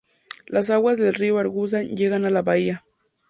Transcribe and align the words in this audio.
La 0.47 0.61
aguas 0.61 0.97
del 0.97 1.13
río 1.13 1.37
Agusan 1.37 1.89
llegan 1.95 2.25
a 2.25 2.31
la 2.31 2.41
bahía. 2.41 2.83